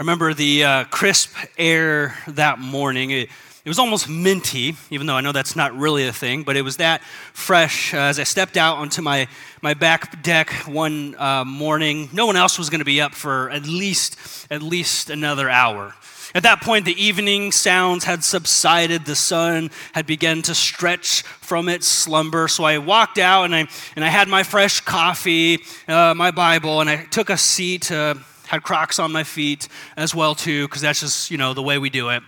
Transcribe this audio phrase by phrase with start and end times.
[0.00, 3.10] I remember the uh, crisp air that morning.
[3.10, 3.28] It,
[3.66, 6.62] it, was almost minty, even though I know that's not really a thing, but it
[6.62, 7.02] was that
[7.34, 7.92] fresh.
[7.92, 9.28] Uh, as I stepped out onto my,
[9.60, 13.50] my back deck one uh, morning, no one else was going to be up for
[13.50, 14.16] at least,
[14.50, 15.94] at least another hour.
[16.34, 19.04] At that point, the evening sounds had subsided.
[19.04, 22.48] The sun had begun to stretch from its slumber.
[22.48, 26.80] So I walked out and I, and I had my fresh coffee, uh, my Bible,
[26.80, 28.14] and I took a seat uh,
[28.50, 31.78] had Crocs on my feet as well too, because that's just you know the way
[31.78, 32.22] we do it.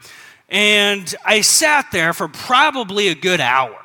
[0.49, 3.79] And I sat there for probably a good hour.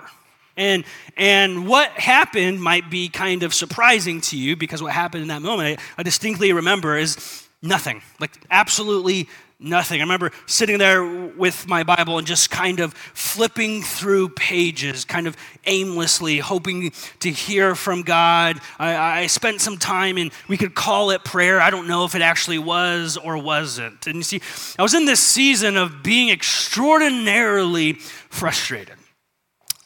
[0.55, 5.30] And and what happened might be kind of surprising to you because what happened in
[5.30, 8.04] that moment, I, I distinctly remember, is nothing.
[8.20, 9.28] Like absolutely
[9.59, 9.99] nothing.
[9.99, 15.27] I remember sitting there with my Bible and just kind of flipping through pages, kind
[15.27, 15.35] of
[15.66, 18.59] aimlessly, hoping to hear from God.
[18.77, 21.59] I, I, spent some time and we could call it prayer.
[21.59, 24.05] I don't know if it actually was or wasn't.
[24.05, 24.41] And you see,
[24.77, 28.95] I was in this season of being extraordinarily frustrated.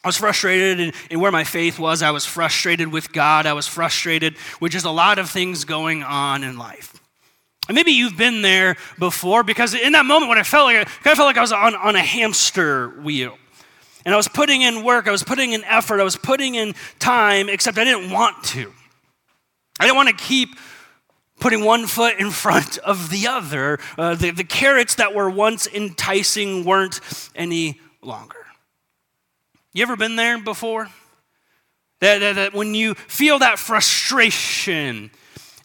[0.04, 2.02] I was frustrated in, in, where my faith was.
[2.02, 3.46] I was frustrated with God.
[3.46, 7.01] I was frustrated with just a lot of things going on in life.
[7.72, 10.84] And maybe you've been there before because in that moment when I felt like I
[10.84, 13.38] kind of felt like I was on, on a hamster wheel.
[14.04, 16.76] And I was putting in work, I was putting in effort, I was putting in
[17.00, 18.74] time, except I didn't want to.
[19.80, 20.50] I didn't want to keep
[21.40, 23.80] putting one foot in front of the other.
[23.98, 27.00] Uh, the, the carrots that were once enticing weren't
[27.36, 28.48] any longer.
[29.72, 30.90] You ever been there before?
[32.02, 35.10] That, that, that when you feel that frustration,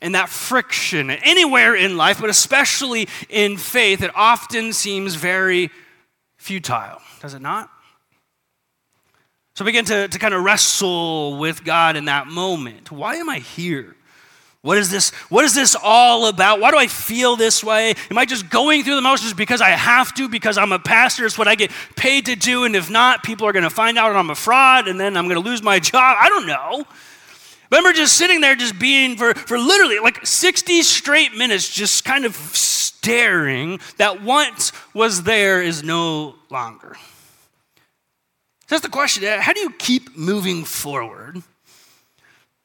[0.00, 5.70] and that friction anywhere in life, but especially in faith, it often seems very
[6.36, 7.70] futile, does it not?
[9.55, 12.92] So begin to, to kind of wrestle with God in that moment.
[12.92, 13.97] Why am I here?
[14.61, 15.11] What is this?
[15.30, 16.60] What is this all about?
[16.60, 17.94] Why do I feel this way?
[18.10, 21.25] Am I just going through the motions because I have to, because I'm a pastor?
[21.25, 23.97] It's what I get paid to do, and if not, people are going to find
[23.97, 26.16] out I'm a fraud, and then I'm going to lose my job.
[26.20, 26.84] I don't know.
[27.71, 32.25] Remember just sitting there, just being for, for literally like 60 straight minutes, just kind
[32.25, 36.97] of staring that once was there is no longer.
[38.66, 41.43] So that's the question uh, how do you keep moving forward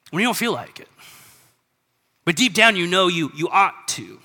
[0.09, 0.87] when you don't feel like it?
[2.25, 4.19] But deep down, you know you, you ought to.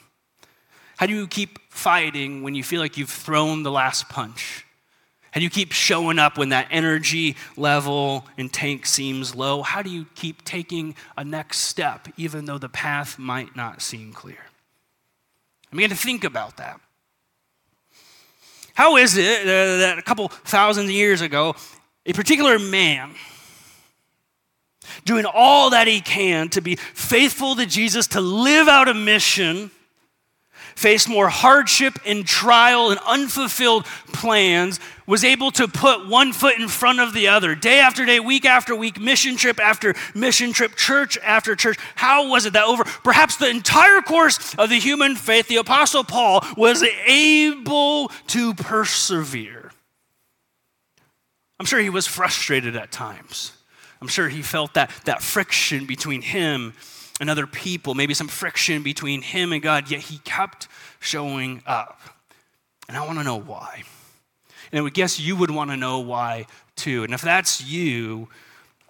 [0.98, 4.66] How do you keep fighting when you feel like you've thrown the last punch?
[5.36, 9.60] How do you keep showing up when that energy level and tank seems low?
[9.60, 14.14] How do you keep taking a next step even though the path might not seem
[14.14, 14.38] clear?
[15.70, 16.80] I began to think about that.
[18.72, 21.54] How is it that a couple thousand years ago,
[22.06, 23.14] a particular man,
[25.04, 29.70] doing all that he can to be faithful to Jesus, to live out a mission,
[30.76, 36.69] faced more hardship and trial and unfulfilled plans, was able to put one foot in
[36.69, 40.76] front of the other, day after day, week after week, mission trip after mission trip,
[40.76, 41.78] church after church.
[41.94, 46.04] How was it that over perhaps the entire course of the human faith, the Apostle
[46.04, 49.70] Paul was able to persevere?
[51.59, 53.53] I'm sure he was frustrated at times.
[54.03, 56.75] I'm sure he felt that, that friction between him
[57.21, 60.69] and other people, maybe some friction between him and God, yet he kept
[61.00, 62.00] showing up.
[62.88, 63.82] And I want to know why.
[64.71, 66.47] And I would guess you would want to know why
[66.77, 67.04] too.
[67.04, 68.28] And if that's you,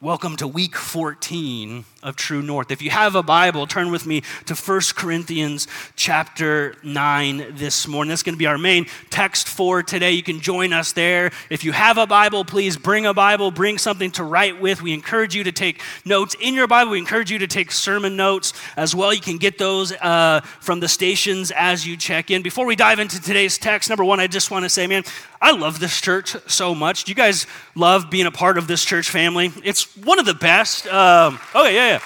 [0.02, 2.70] Welcome to week 14 of True North.
[2.70, 8.10] If you have a Bible, turn with me to 1 Corinthians chapter 9 this morning.
[8.10, 10.12] That's going to be our main text for today.
[10.12, 11.30] You can join us there.
[11.48, 14.82] If you have a Bible, please bring a Bible, bring something to write with.
[14.82, 16.90] We encourage you to take notes in your Bible.
[16.90, 19.14] We encourage you to take sermon notes as well.
[19.14, 22.42] You can get those uh, from the stations as you check in.
[22.42, 25.04] Before we dive into today's text, number one, I just want to say, man,
[25.40, 27.04] I love this church so much.
[27.04, 29.52] Do you guys love being a part of this church family?
[29.64, 30.86] It's one of the best.
[30.86, 32.00] Um, okay, yeah, yeah.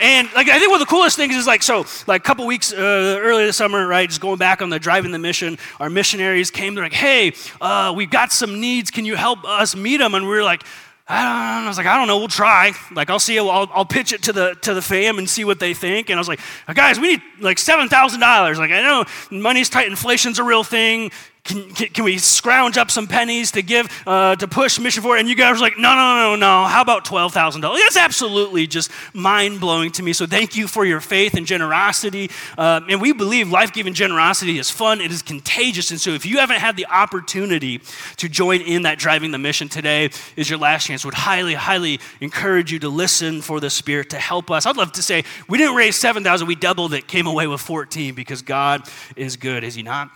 [0.00, 2.46] And like I think one of the coolest things is like so like a couple
[2.46, 2.76] weeks uh,
[3.20, 4.08] earlier this summer, right?
[4.08, 6.74] Just going back on the driving the mission, our missionaries came.
[6.74, 8.90] They're like, "Hey, uh, we've got some needs.
[8.90, 10.62] Can you help us meet them?" And we were like,
[11.08, 11.66] I, don't, know.
[11.66, 12.72] I was like, I don't know, we'll try.
[12.92, 15.58] Like, I'll see, I'll, I'll pitch it to the to the fam and see what
[15.58, 16.08] they think.
[16.08, 16.40] And I was like,
[16.74, 18.58] guys, we need like seven thousand dollars.
[18.58, 21.10] Like, I know money's tight, inflation's a real thing.
[21.44, 25.18] Can, can, can, we scrounge up some pennies to give, uh, to push mission forward?
[25.18, 26.68] And you guys are like, no, no, no, no.
[26.68, 27.60] How about $12,000?
[27.60, 30.12] That's absolutely just mind blowing to me.
[30.12, 32.30] So thank you for your faith and generosity.
[32.56, 35.90] Uh, and we believe life giving generosity is fun, it is contagious.
[35.90, 37.80] And so if you haven't had the opportunity
[38.18, 41.04] to join in that driving the mission today, is your last chance.
[41.04, 44.64] Would highly, highly encourage you to listen for the Spirit to help us.
[44.64, 48.14] I'd love to say, we didn't raise 7,000, we doubled it, came away with 14
[48.14, 50.10] because God is good, is He not?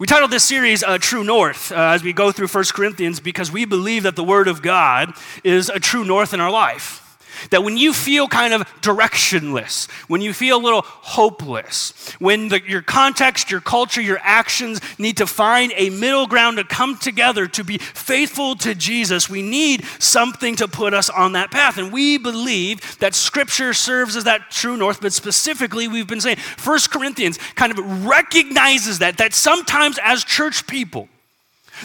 [0.00, 3.50] We titled this series uh, True North uh, as we go through 1 Corinthians because
[3.50, 5.12] we believe that the Word of God
[5.42, 7.07] is a true north in our life.
[7.50, 12.60] That when you feel kind of directionless, when you feel a little hopeless, when the,
[12.66, 17.46] your context, your culture, your actions need to find a middle ground to come together
[17.46, 21.78] to be faithful to Jesus, we need something to put us on that path.
[21.78, 26.36] And we believe that Scripture serves as that true north, but specifically, we've been saying
[26.36, 31.08] First Corinthians kind of recognizes that, that sometimes as church people,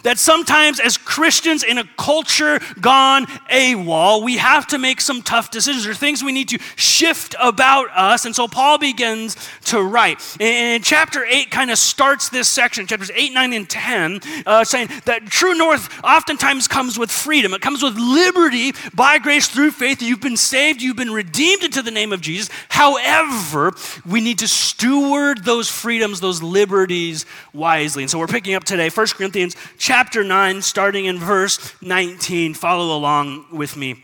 [0.02, 5.52] that sometimes, as Christians in a culture gone AWOL, we have to make some tough
[5.52, 5.84] decisions.
[5.84, 8.26] There are things we need to shift about us.
[8.26, 9.36] And so Paul begins
[9.66, 10.20] to write.
[10.40, 14.90] And chapter 8 kind of starts this section, chapters 8, 9, and 10, uh, saying
[15.06, 17.54] that true north oftentimes comes with freedom.
[17.54, 20.02] It comes with liberty by grace through faith.
[20.02, 22.50] You've been saved, you've been redeemed into the name of Jesus.
[22.70, 23.74] However,
[24.06, 28.04] we need to steward those freedoms, those liberties wisely.
[28.04, 32.54] And so we're picking up today 1 Corinthians chapter 9, starting in verse 19.
[32.54, 34.02] Follow along with me.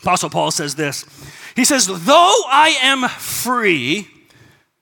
[0.00, 1.06] Apostle Paul says this
[1.56, 4.08] He says, Though I am free,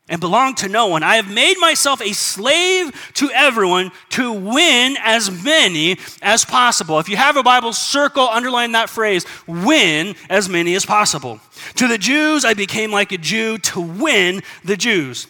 [0.06, 1.02] and belong to no one.
[1.02, 6.98] I have made myself a slave to everyone to win as many as possible.
[6.98, 11.40] If you have a Bible, circle, underline that phrase win as many as possible.
[11.76, 15.26] To the Jews, I became like a Jew to win the Jews.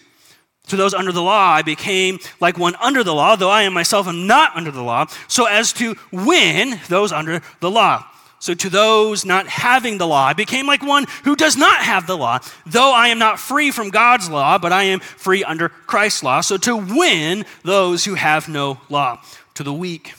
[0.68, 3.74] To those under the law, I became like one under the law, though I am
[3.74, 8.06] myself am not under the law, so as to win those under the law.
[8.38, 12.06] So to those not having the law, I became like one who does not have
[12.06, 15.70] the law, though I am not free from God's law, but I am free under
[15.70, 16.42] Christ's law.
[16.42, 19.22] So to win those who have no law.
[19.54, 20.12] To the weak,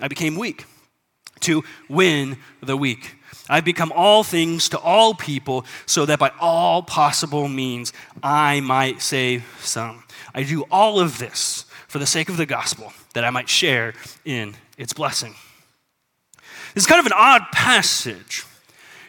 [0.00, 0.64] I became weak.
[1.40, 3.15] To win the weak.
[3.48, 9.02] I've become all things to all people so that by all possible means I might
[9.02, 10.04] save some.
[10.34, 13.94] I do all of this for the sake of the gospel that I might share
[14.24, 15.34] in its blessing.
[16.74, 18.44] This is kind of an odd passage.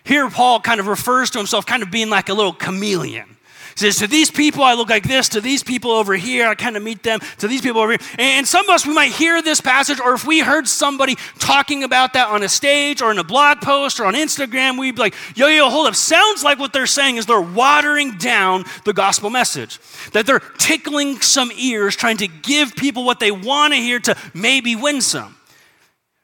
[0.03, 3.36] Here, Paul kind of refers to himself kind of being like a little chameleon.
[3.77, 5.29] Says, To these people, I look like this.
[5.29, 7.19] To these people over here, I kind of meet them.
[7.37, 8.07] To these people over here.
[8.17, 11.83] And some of us, we might hear this passage, or if we heard somebody talking
[11.83, 15.01] about that on a stage or in a blog post or on Instagram, we'd be
[15.01, 15.93] like, Yo, yo, hold up.
[15.93, 19.79] Sounds like what they're saying is they're watering down the gospel message.
[20.11, 24.15] That they're tickling some ears, trying to give people what they want to hear to
[24.33, 25.35] maybe win some.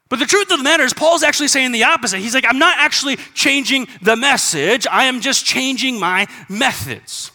[0.10, 2.18] But the truth of the matter is, Paul's actually saying the opposite.
[2.18, 7.32] He's like, I'm not actually changing the message, I am just changing my methods.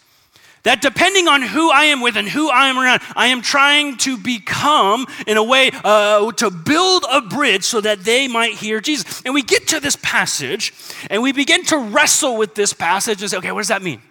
[0.68, 3.96] That depending on who I am with and who I am around, I am trying
[3.98, 8.78] to become, in a way, uh, to build a bridge so that they might hear
[8.78, 9.22] Jesus.
[9.24, 10.74] And we get to this passage
[11.08, 14.02] and we begin to wrestle with this passage and say, okay, what does that mean?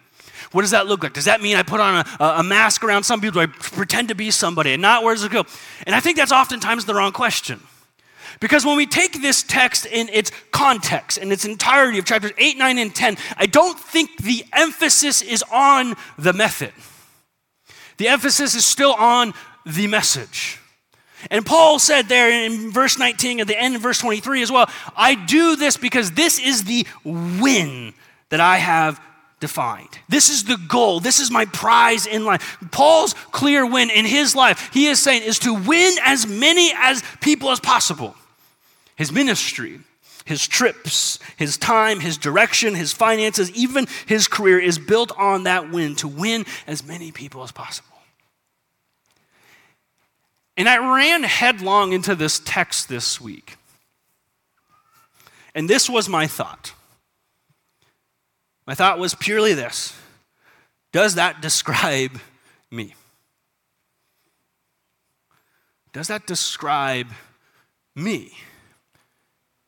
[0.51, 1.13] What does that look like?
[1.13, 3.39] Does that mean I put on a, a mask around some people?
[3.39, 4.73] Do I pretend to be somebody?
[4.73, 5.45] And not where does it go?
[5.85, 7.59] And I think that's oftentimes the wrong question.
[8.39, 12.57] Because when we take this text in its context, in its entirety of chapters 8,
[12.57, 16.73] 9, and 10, I don't think the emphasis is on the method.
[17.97, 19.33] The emphasis is still on
[19.65, 20.59] the message.
[21.31, 24.69] And Paul said there in verse 19 at the end of verse 23 as well,
[24.95, 27.93] I do this because this is the win
[28.29, 29.01] that I have
[29.39, 29.99] defined.
[30.09, 30.99] This is the goal.
[30.99, 32.57] This is my prize in life.
[32.71, 37.03] Paul's clear win in his life, he is saying, is to win as many as
[37.21, 38.15] people as possible
[38.95, 39.79] his ministry,
[40.25, 45.69] his trips, his time, his direction, his finances, even his career is built on that
[45.71, 47.95] win to win as many people as possible.
[50.57, 53.57] And I ran headlong into this text this week.
[55.53, 56.73] And this was my thought.
[58.67, 59.95] My thought was purely this
[60.91, 62.19] Does that describe
[62.69, 62.93] me?
[65.93, 67.07] Does that describe
[67.95, 68.33] me?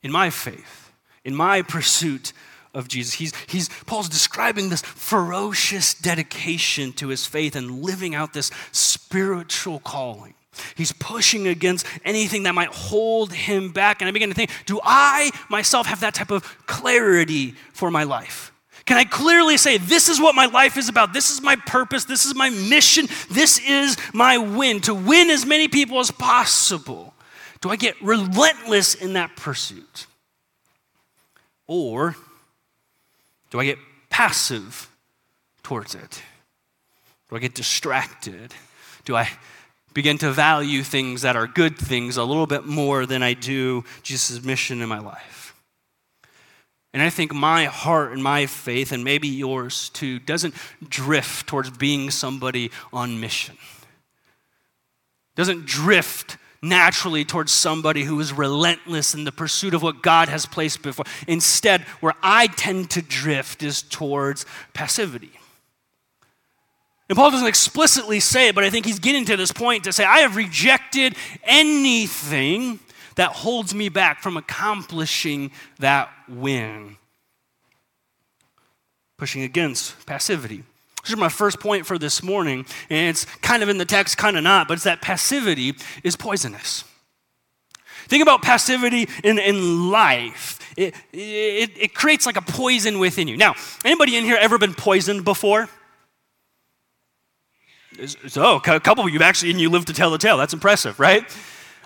[0.02, 0.92] in my faith,
[1.24, 2.34] in my pursuit
[2.74, 3.16] of Jesus.
[3.16, 9.80] He's, he's, Paul's describing this ferocious dedication to his faith and living out this spiritual
[9.80, 10.36] calling.
[10.76, 14.02] He's pushing against anything that might hold him back.
[14.02, 18.04] And I begin to think, do I myself have that type of clarity for my
[18.04, 18.49] life?
[18.90, 21.14] Can I clearly say, this is what my life is about?
[21.14, 22.06] This is my purpose.
[22.06, 23.08] This is my mission.
[23.30, 27.14] This is my win to win as many people as possible.
[27.62, 30.08] Do I get relentless in that pursuit?
[31.68, 32.16] Or
[33.52, 33.78] do I get
[34.10, 34.90] passive
[35.62, 36.24] towards it?
[37.30, 38.56] Do I get distracted?
[39.06, 39.30] Do I
[39.94, 43.84] begin to value things that are good things a little bit more than I do
[44.02, 45.39] Jesus' mission in my life?
[46.94, 50.56] And I think my heart and my faith, and maybe yours too, doesn't
[50.88, 53.58] drift towards being somebody on mission.
[55.36, 60.46] Doesn't drift naturally towards somebody who is relentless in the pursuit of what God has
[60.46, 61.06] placed before.
[61.28, 65.32] Instead, where I tend to drift is towards passivity.
[67.08, 69.94] And Paul doesn't explicitly say it, but I think he's getting to this point to
[69.94, 72.80] say, I have rejected anything
[73.20, 76.96] that holds me back from accomplishing that win.
[79.18, 80.64] Pushing against passivity.
[81.02, 84.18] This is my first point for this morning, and it's kind of in the text,
[84.18, 86.86] kind of not, but it's that passivity is poisonous.
[88.08, 90.58] Think about passivity in, in life.
[90.78, 93.36] It, it, it creates like a poison within you.
[93.36, 95.68] Now, anybody in here ever been poisoned before?
[98.06, 100.38] So, oh, a couple of you actually, and you live to tell the tale.
[100.38, 101.30] That's impressive, right?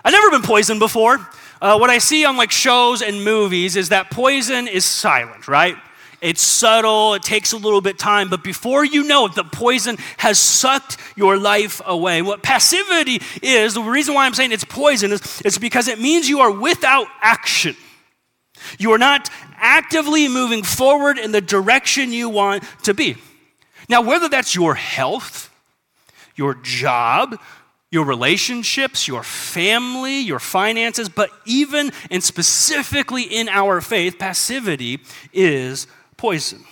[0.04, 1.18] I've never been poisoned before.
[1.62, 5.76] Uh, what I see on like shows and movies is that poison is silent, right?
[6.20, 9.96] It's subtle, it takes a little bit time, but before you know it, the poison
[10.18, 12.22] has sucked your life away.
[12.22, 16.28] What passivity is, the reason why I'm saying it's poison is, is because it means
[16.28, 17.76] you are without action.
[18.78, 23.16] You are not actively moving forward in the direction you want to be.
[23.88, 25.50] Now, whether that's your health,
[26.36, 27.38] your job,
[27.94, 35.00] your relationships, your family, your finances, but even and specifically in our faith, passivity
[35.32, 35.86] is
[36.16, 36.64] poison.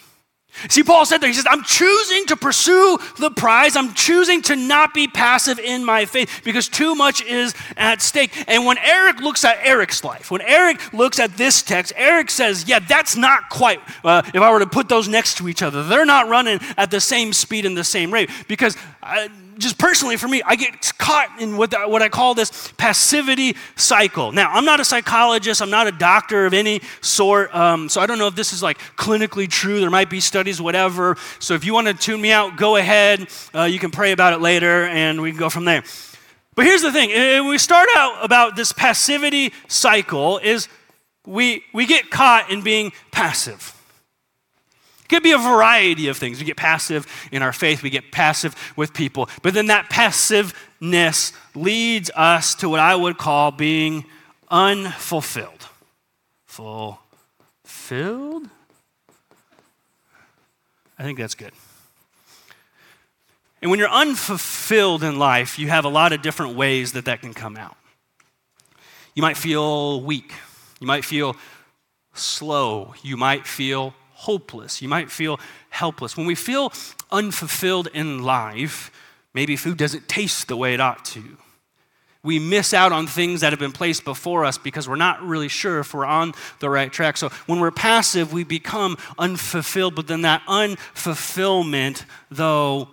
[0.68, 3.74] See, Paul said there, he says, I'm choosing to pursue the prize.
[3.74, 8.32] I'm choosing to not be passive in my faith because too much is at stake.
[8.46, 12.68] And when Eric looks at Eric's life, when Eric looks at this text, Eric says,
[12.68, 15.84] Yeah, that's not quite, uh, if I were to put those next to each other,
[15.84, 18.76] they're not running at the same speed and the same rate because.
[19.02, 22.72] I, just personally for me, I get caught in what, the, what I call this
[22.76, 24.32] passivity cycle.
[24.32, 28.06] Now, I'm not a psychologist, I'm not a doctor of any sort, um, so I
[28.06, 29.80] don't know if this is like clinically true.
[29.80, 31.16] There might be studies, whatever.
[31.38, 33.28] So if you want to tune me out, go ahead.
[33.54, 35.82] Uh, you can pray about it later, and we can go from there.
[36.54, 40.38] But here's the thing: we start out about this passivity cycle.
[40.38, 40.68] Is
[41.26, 43.81] we we get caught in being passive
[45.12, 46.38] could be a variety of things.
[46.38, 49.28] We get passive in our faith, we get passive with people.
[49.42, 54.06] But then that passiveness leads us to what I would call being
[54.50, 55.68] unfulfilled.
[56.46, 58.48] Fulfilled?
[60.98, 61.52] I think that's good.
[63.60, 67.20] And when you're unfulfilled in life, you have a lot of different ways that that
[67.20, 67.76] can come out.
[69.14, 70.32] You might feel weak.
[70.80, 71.36] You might feel
[72.14, 72.94] slow.
[73.02, 74.80] You might feel hopeless.
[74.80, 76.16] You might feel helpless.
[76.16, 76.72] When we feel
[77.10, 78.90] unfulfilled in life,
[79.34, 81.36] maybe food doesn't taste the way it ought to.
[82.22, 85.48] We miss out on things that have been placed before us because we're not really
[85.48, 87.16] sure if we're on the right track.
[87.16, 92.88] So when we're passive, we become unfulfilled, but then that unfulfillment, though,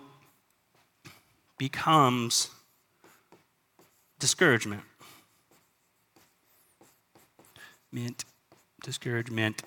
[1.58, 2.50] becomes
[4.18, 4.82] discouragement.
[7.92, 8.24] Mint,
[8.82, 9.62] discouragement.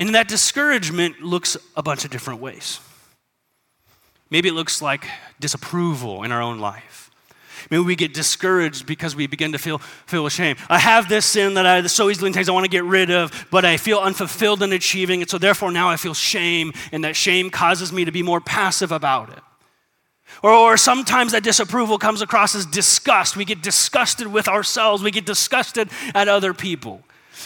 [0.00, 2.80] And that discouragement looks a bunch of different ways.
[4.30, 5.06] Maybe it looks like
[5.38, 7.10] disapproval in our own life.
[7.70, 10.58] Maybe we get discouraged because we begin to feel, feel ashamed.
[10.70, 13.46] I have this sin that I so easily entices I want to get rid of,
[13.50, 17.14] but I feel unfulfilled in achieving it, so therefore now I feel shame, and that
[17.14, 19.40] shame causes me to be more passive about it.
[20.42, 23.36] Or, or, sometimes that disapproval comes across as disgust.
[23.36, 27.02] We get disgusted with ourselves, we get disgusted at other people.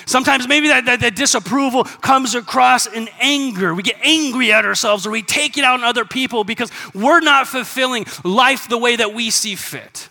[0.06, 3.74] Sometimes maybe that, that, that, disapproval comes across in anger.
[3.74, 7.20] We get angry at ourselves or we take it out on other people because we're
[7.20, 10.08] not fulfilling life the way that we see fit.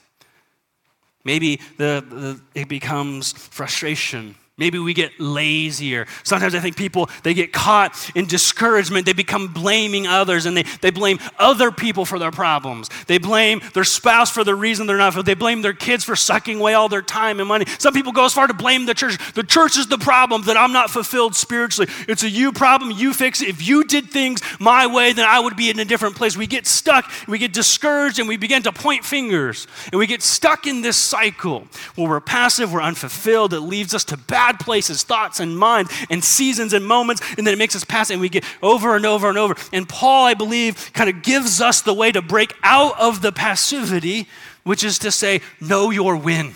[1.23, 6.05] Maybe the, the, it becomes frustration Maybe we get lazier.
[6.21, 9.07] Sometimes I think people, they get caught in discouragement.
[9.07, 12.87] They become blaming others and they, they blame other people for their problems.
[13.07, 15.25] They blame their spouse for the reason they're not.
[15.25, 17.65] They blame their kids for sucking away all their time and money.
[17.79, 19.17] Some people go as far to blame the church.
[19.33, 21.91] The church is the problem that I'm not fulfilled spiritually.
[22.07, 22.91] It's a you problem.
[22.91, 23.49] You fix it.
[23.49, 26.37] If you did things my way, then I would be in a different place.
[26.37, 29.65] We get stuck, we get discouraged, and we begin to point fingers.
[29.91, 33.55] And we get stuck in this cycle where we're passive, we're unfulfilled.
[33.55, 37.53] It leads us to back places, thoughts and minds and seasons and moments, and then
[37.53, 39.55] it makes us pass and we get over and over and over.
[39.71, 43.31] And Paul, I believe, kind of gives us the way to break out of the
[43.31, 44.27] passivity,
[44.63, 46.53] which is to say, know your win.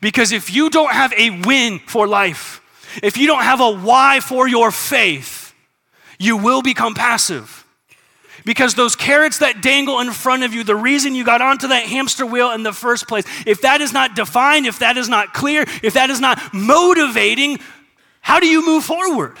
[0.00, 2.60] Because if you don't have a win for life,
[3.02, 5.54] if you don't have a why for your faith,
[6.18, 7.61] you will become passive.
[8.44, 11.84] Because those carrots that dangle in front of you, the reason you got onto that
[11.84, 15.32] hamster wheel in the first place, if that is not defined, if that is not
[15.32, 17.58] clear, if that is not motivating,
[18.20, 19.36] how do you move forward?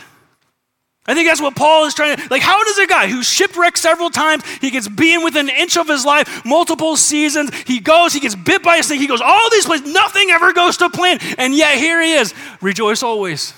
[1.04, 2.42] I think that's what Paul is trying to like.
[2.42, 5.88] How does a guy who's shipwrecked several times, he gets beaten within an inch of
[5.88, 9.50] his life, multiple seasons, he goes, he gets bit by a snake, he goes all
[9.50, 12.32] these places, nothing ever goes to plan, and yet here he is.
[12.60, 13.52] Rejoice always.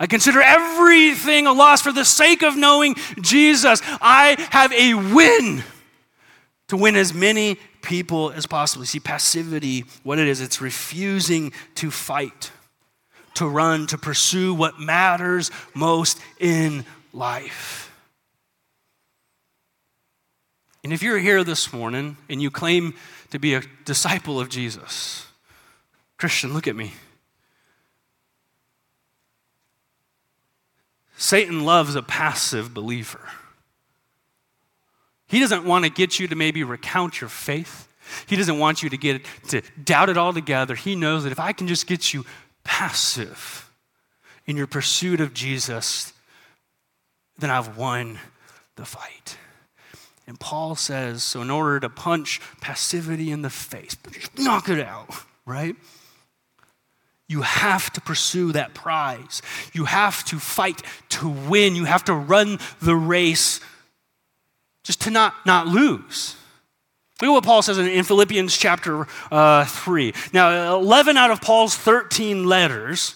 [0.00, 3.82] I consider everything a loss for the sake of knowing Jesus.
[4.00, 5.62] I have a win
[6.68, 8.84] to win as many people as possible.
[8.86, 12.50] see, passivity, what it is, it's refusing to fight,
[13.34, 17.92] to run, to pursue what matters most in life.
[20.82, 22.94] And if you're here this morning and you claim
[23.32, 25.26] to be a disciple of Jesus,
[26.16, 26.92] Christian, look at me.
[31.20, 33.20] Satan loves a passive believer.
[35.26, 37.86] He doesn't want to get you to maybe recount your faith.
[38.26, 40.74] He doesn't want you to get to doubt it altogether.
[40.74, 42.24] He knows that if I can just get you
[42.64, 43.70] passive
[44.46, 46.14] in your pursuit of Jesus,
[47.38, 48.18] then I've won
[48.76, 49.36] the fight.
[50.26, 53.94] And Paul says, so in order to punch passivity in the face,
[54.38, 55.10] knock it out,
[55.44, 55.76] right?
[57.30, 59.40] You have to pursue that prize.
[59.72, 61.76] You have to fight to win.
[61.76, 63.60] You have to run the race
[64.82, 66.34] just to not, not lose.
[67.22, 70.12] Look at what Paul says in, in Philippians chapter uh, 3.
[70.32, 73.14] Now, 11 out of Paul's 13 letters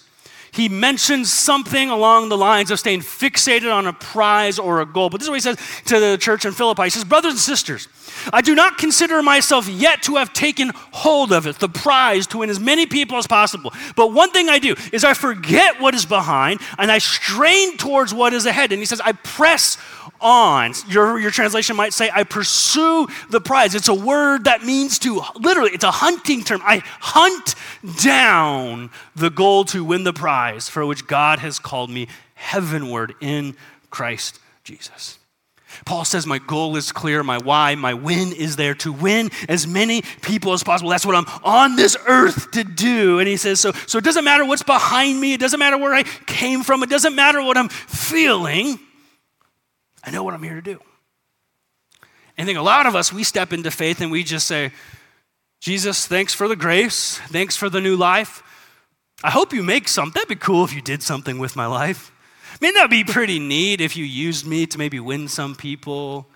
[0.55, 5.11] he mentions something along the lines of staying fixated on a prize or a goal.
[5.11, 6.85] But this is what he says to the church in Philippi.
[6.85, 7.89] He says, Brothers and sisters,
[8.33, 12.39] I do not consider myself yet to have taken hold of it, the prize to
[12.39, 13.73] win as many people as possible.
[13.97, 18.13] But one thing I do is I forget what is behind and I strain towards
[18.15, 18.73] what is ahead.
[18.73, 19.79] And he says, I press
[20.21, 20.73] on.
[20.89, 23.75] Your, your translation might say, I pursue the prize.
[23.75, 26.61] It's a word that means to, literally, it's a hunting term.
[26.65, 27.55] I hunt
[28.03, 33.57] down the goal to win the prize for which God has called me heavenward in
[33.91, 35.19] Christ Jesus.
[35.85, 39.67] Paul says, My goal is clear, my why, my win is there to win as
[39.67, 40.91] many people as possible.
[40.91, 43.19] That's what I'm on this earth to do.
[43.19, 45.95] And he says, So, so it doesn't matter what's behind me, it doesn't matter where
[45.95, 48.79] I came from, it doesn't matter what I'm feeling.
[50.03, 50.81] I know what I'm here to do.
[52.37, 54.73] And I think a lot of us, we step into faith and we just say,
[55.61, 57.19] Jesus, thanks for the grace.
[57.29, 58.43] Thanks for the new life.
[59.23, 60.13] I hope you make something.
[60.13, 62.13] That'd be cool if you did something with my life.
[62.55, 66.27] I mean, that'd be pretty neat if you used me to maybe win some people.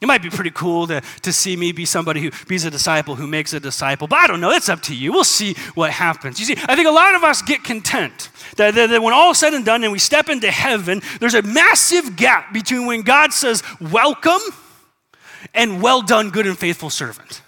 [0.00, 3.14] It might be pretty cool to, to see me be somebody who be a disciple
[3.14, 4.50] who makes a disciple, but I don't know.
[4.50, 5.12] It's up to you.
[5.12, 6.38] We'll see what happens.
[6.38, 9.34] You see, I think a lot of us get content that, that, that when all
[9.34, 13.32] said and done and we step into heaven, there's a massive gap between when God
[13.32, 14.42] says, Welcome,
[15.54, 17.42] and well done, good and faithful servant.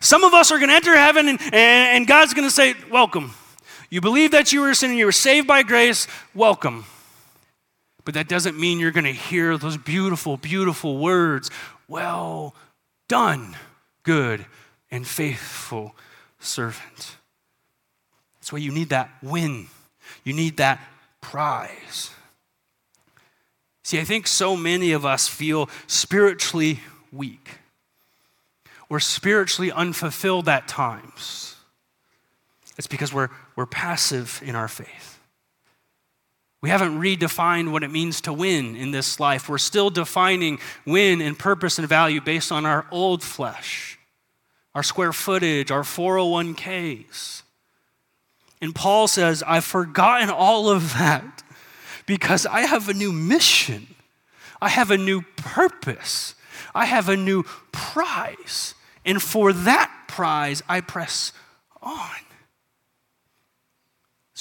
[0.00, 2.74] Some of us are going to enter heaven and, and, and God's going to say,
[2.90, 3.32] Welcome.
[3.92, 6.86] You believe that you were a sinner, you were saved by grace, welcome.
[8.06, 11.50] But that doesn't mean you're going to hear those beautiful, beautiful words
[11.88, 12.54] Well
[13.06, 13.54] done,
[14.02, 14.46] good
[14.90, 15.94] and faithful
[16.40, 17.18] servant.
[18.40, 19.66] That's why you need that win,
[20.24, 20.80] you need that
[21.20, 22.12] prize.
[23.82, 26.80] See, I think so many of us feel spiritually
[27.12, 27.58] weak.
[28.88, 31.56] We're spiritually unfulfilled at times.
[32.78, 35.20] It's because we're, we're passive in our faith.
[36.62, 39.48] We haven't redefined what it means to win in this life.
[39.48, 43.98] We're still defining win and purpose and value based on our old flesh,
[44.74, 47.42] our square footage, our 401ks.
[48.60, 51.42] And Paul says, I've forgotten all of that
[52.06, 53.88] because I have a new mission.
[54.60, 56.36] I have a new purpose.
[56.72, 58.74] I have a new prize.
[59.04, 61.32] And for that prize, I press
[61.82, 62.08] on.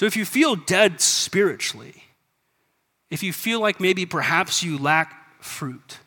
[0.02, 1.94] So if you feel dead spiritually,
[3.12, 6.00] if you feel like maybe perhaps you lack fruit.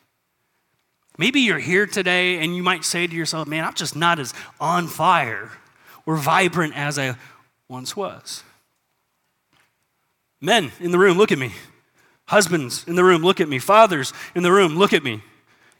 [1.17, 4.33] Maybe you're here today and you might say to yourself, man, I'm just not as
[4.59, 5.49] on fire
[6.05, 7.15] or vibrant as I
[7.69, 8.43] once was.
[10.41, 11.53] Men in the room, look at me.
[12.25, 13.59] Husbands in the room, look at me.
[13.59, 15.23] Fathers in the room, look at me.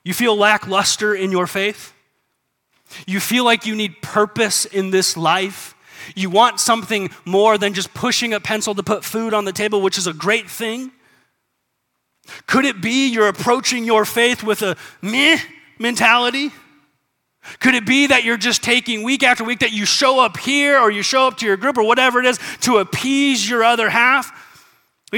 [0.05, 1.93] You feel lackluster in your faith?
[3.05, 5.74] You feel like you need purpose in this life?
[6.15, 9.81] You want something more than just pushing a pencil to put food on the table,
[9.81, 10.91] which is a great thing?
[12.47, 15.37] Could it be you're approaching your faith with a meh
[15.79, 16.51] mentality?
[17.59, 20.79] Could it be that you're just taking week after week that you show up here
[20.79, 23.89] or you show up to your group or whatever it is to appease your other
[23.89, 24.31] half?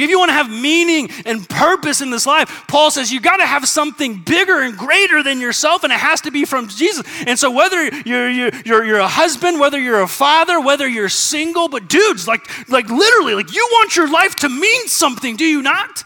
[0.04, 3.38] If you want to have meaning and purpose in this life, Paul says you got
[3.38, 7.06] to have something bigger and greater than yourself, and it has to be from Jesus.
[7.26, 11.10] And so, whether you're, you're, you're, you're a husband, whether you're a father, whether you're
[11.10, 15.46] single, but dudes, like, like literally, like you want your life to mean something, do
[15.46, 16.04] you not?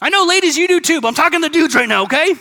[0.00, 2.34] I know, ladies, you do too, but I'm talking to dudes right now, okay?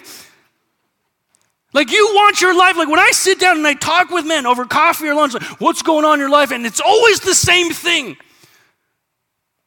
[1.74, 4.46] Like you want your life, like when I sit down and I talk with men
[4.46, 6.52] over coffee or lunch, like, what's going on in your life?
[6.52, 8.18] And it's always the same thing.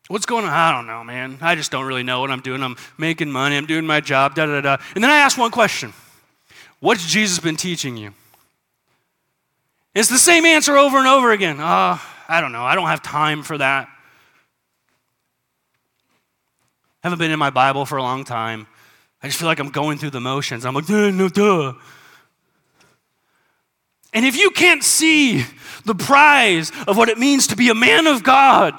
[0.08, 0.50] What's going on?
[0.50, 1.38] I don't know, man.
[1.40, 2.62] I just don't really know what I'm doing.
[2.62, 4.76] I'm making money, I'm doing my job, da da da.
[4.94, 5.92] And then I ask one question
[6.80, 8.12] What's Jesus been teaching you?
[9.94, 11.56] It's the same answer over and over again.
[11.58, 12.64] Oh, I don't know.
[12.64, 13.88] I don't have time for that.
[17.02, 18.66] Haven't been in my Bible for a long time.
[19.22, 20.66] I just feel like I'm going through the motions.
[20.66, 21.74] I'm like, duh, no, duh.
[24.12, 25.44] And if you can't see
[25.84, 28.74] the prize of what it means to be a man of God,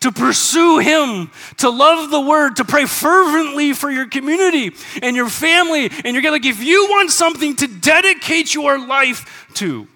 [0.00, 4.72] to pursue Him, to love the Word, to pray fervently for your community
[5.02, 9.46] and your family, and you're to, like, if you want something to dedicate your life
[9.54, 9.88] to,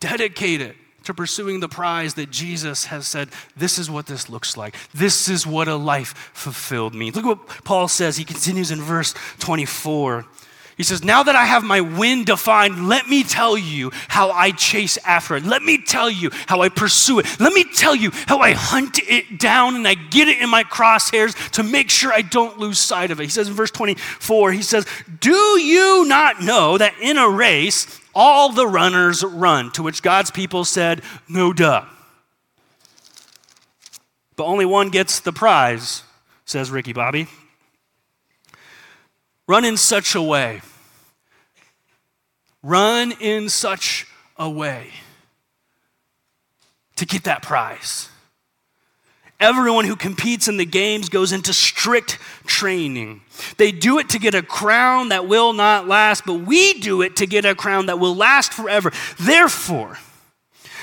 [0.00, 4.56] dedicate it to pursuing the prize that Jesus has said, this is what this looks
[4.56, 4.74] like.
[4.92, 7.14] This is what a life fulfilled means.
[7.14, 8.16] Look what Paul says.
[8.16, 10.26] He continues in verse 24.
[10.76, 14.50] He says, Now that I have my win defined, let me tell you how I
[14.50, 15.44] chase after it.
[15.44, 17.40] Let me tell you how I pursue it.
[17.40, 20.64] Let me tell you how I hunt it down and I get it in my
[20.64, 23.24] crosshairs to make sure I don't lose sight of it.
[23.24, 24.86] He says in verse 24, he says,
[25.20, 30.30] Do you not know that in a race, all the runners run, to which God's
[30.30, 31.86] people said, No duh.
[34.36, 36.02] But only one gets the prize,
[36.44, 37.28] says Ricky Bobby.
[39.48, 40.60] Run in such a way.
[42.62, 44.06] Run in such
[44.36, 44.90] a way
[46.96, 48.08] to get that prize.
[49.38, 53.20] Everyone who competes in the games goes into strict training.
[53.58, 57.16] They do it to get a crown that will not last, but we do it
[57.16, 58.90] to get a crown that will last forever.
[59.20, 59.98] Therefore,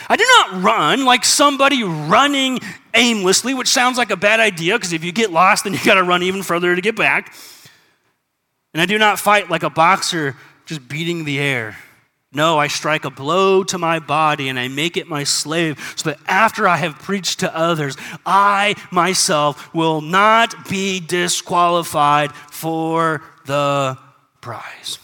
[0.07, 2.59] I do not run like somebody running
[2.93, 5.95] aimlessly, which sounds like a bad idea because if you get lost, then you got
[5.95, 7.33] to run even further to get back.
[8.73, 11.77] And I do not fight like a boxer just beating the air.
[12.35, 16.09] No, I strike a blow to my body and I make it my slave so
[16.09, 23.99] that after I have preached to others, I myself will not be disqualified for the
[24.41, 24.97] prize.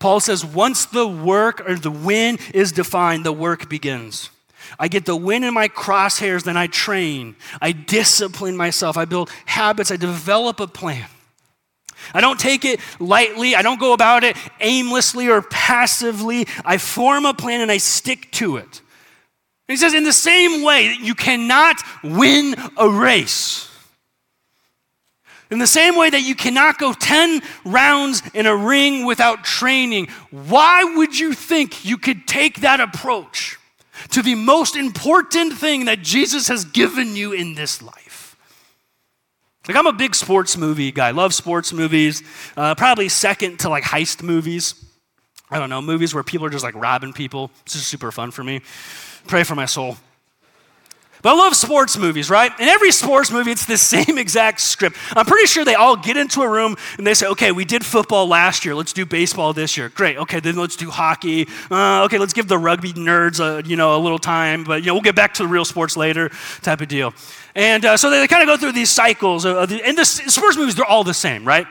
[0.00, 4.30] Paul says, once the work or the win is defined, the work begins.
[4.80, 7.36] I get the win in my crosshairs, then I train.
[7.62, 8.96] I discipline myself.
[8.96, 9.92] I build habits.
[9.92, 11.06] I develop a plan.
[12.14, 13.54] I don't take it lightly.
[13.54, 16.46] I don't go about it aimlessly or passively.
[16.64, 18.82] I form a plan and I stick to it.
[19.68, 23.68] He says, in the same way, that you cannot win a race.
[25.50, 30.08] In the same way that you cannot go 10 rounds in a ring without training,
[30.30, 33.58] why would you think you could take that approach
[34.10, 38.05] to the most important thing that Jesus has given you in this life?
[39.68, 42.22] Like, I'm a big sports movie guy, love sports movies,
[42.56, 44.82] uh, probably second to like heist movies.
[45.50, 47.50] I don't know, movies where people are just like robbing people.
[47.64, 48.62] This is super fun for me.
[49.26, 49.96] Pray for my soul.
[51.26, 52.52] But I love sports movies, right?
[52.60, 54.96] In every sports movie, it's the same exact script.
[55.10, 57.84] I'm pretty sure they all get into a room and they say, okay, we did
[57.84, 58.76] football last year.
[58.76, 59.88] Let's do baseball this year.
[59.88, 60.18] Great.
[60.18, 61.48] Okay, then let's do hockey.
[61.68, 64.86] Uh, okay, let's give the rugby nerds a, you know, a little time, but you
[64.86, 66.30] know, we'll get back to the real sports later
[66.62, 67.12] type of deal.
[67.56, 69.44] And uh, so they, they kind of go through these cycles.
[69.44, 71.66] Of the, and the sports movies, they're all the same, right?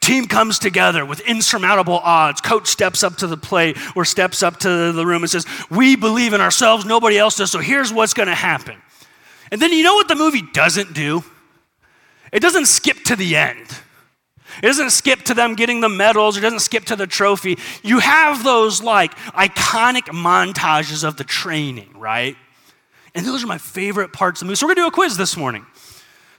[0.00, 2.40] Team comes together with insurmountable odds.
[2.40, 5.96] Coach steps up to the plate or steps up to the room and says, We
[5.96, 8.76] believe in ourselves, nobody else does, so here's what's going to happen.
[9.50, 11.24] And then you know what the movie doesn't do?
[12.32, 13.66] It doesn't skip to the end.
[14.62, 17.58] It doesn't skip to them getting the medals, it doesn't skip to the trophy.
[17.82, 22.36] You have those like iconic montages of the training, right?
[23.14, 24.56] And those are my favorite parts of the movie.
[24.56, 25.66] So we're gonna do a quiz this morning.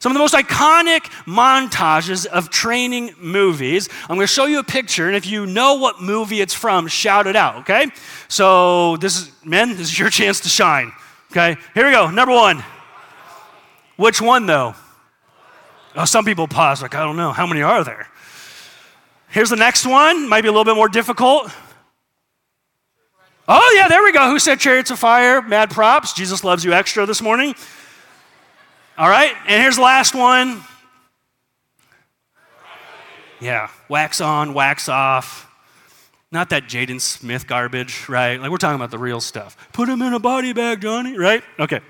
[0.02, 3.88] Some of the most iconic montages of training movies.
[4.10, 6.88] I'm going to show you a picture, and if you know what movie it's from,
[6.88, 7.86] shout it out, okay?
[8.28, 10.92] So, this is, men, this is your chance to shine,
[11.30, 11.56] okay?
[11.76, 12.10] Here we go.
[12.10, 12.64] Number one.
[13.96, 14.74] Which one, though?
[15.96, 17.32] Oh, some people pause, like, I don't know.
[17.32, 18.08] How many are there?
[19.30, 20.28] Here's the next one.
[20.28, 21.52] Might be a little bit more difficult.
[23.48, 24.32] Oh, yeah, there we go.
[24.32, 25.44] Who said chariots of fire?
[25.44, 26.14] Mad props.
[26.14, 27.54] Jesus loves you extra this morning.
[28.98, 30.64] All right, and here's the last one.
[33.40, 35.48] Yeah, wax on, wax off.
[36.32, 38.40] Not that Jaden Smith garbage, right?
[38.40, 39.58] Like we're talking about the real stuff.
[39.74, 41.44] Put him in a body bag, Johnny, right?
[41.60, 41.82] Okay.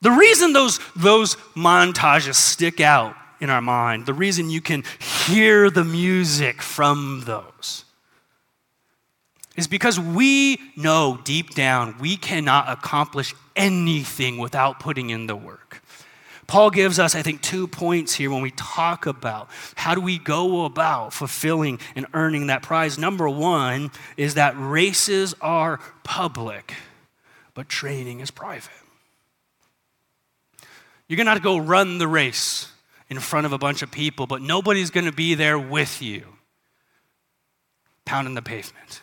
[0.00, 4.84] The reason those, those montages stick out in our mind, the reason you can
[5.26, 7.84] hear the music from those,
[9.60, 15.82] is because we know deep down we cannot accomplish anything without putting in the work.
[16.46, 20.18] Paul gives us, I think, two points here when we talk about how do we
[20.18, 22.98] go about fulfilling and earning that prize.
[22.98, 26.74] Number one is that races are public,
[27.54, 28.72] but training is private.
[31.06, 32.72] You're going to have to go run the race
[33.08, 36.24] in front of a bunch of people, but nobody's going to be there with you,
[38.04, 39.02] pounding the pavement.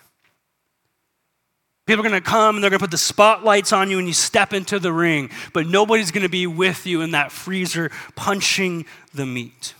[1.87, 4.07] People are going to come and they're going to put the spotlights on you and
[4.07, 7.91] you step into the ring, but nobody's going to be with you in that freezer
[8.15, 9.73] punching the meat.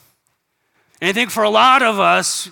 [1.02, 2.50] And I think for a lot of us,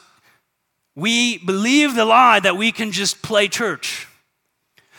[0.94, 4.10] we believe the lie that we can just play church.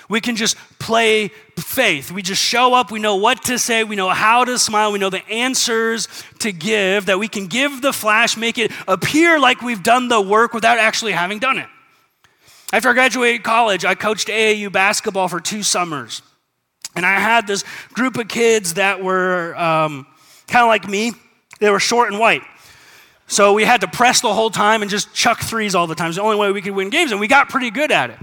[0.09, 2.11] We can just play faith.
[2.11, 4.99] We just show up, we know what to say, we know how to smile, we
[4.99, 9.61] know the answers to give, that we can give the flash, make it appear like
[9.61, 11.69] we've done the work without actually having done it.
[12.77, 16.21] After I graduated college, I coached AAU basketball for two summers.
[16.95, 20.07] And I had this group of kids that were um,
[20.47, 21.13] kind of like me.
[21.59, 22.43] They were short and white.
[23.29, 26.09] So we had to press the whole time and just chuck threes all the time.
[26.09, 28.19] It's the only way we could win games, and we got pretty good at it.